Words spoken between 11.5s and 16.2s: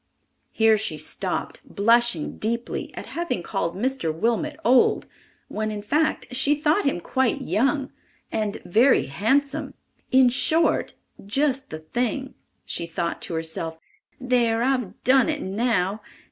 the thing." She thought to herself, "There, I've done it now!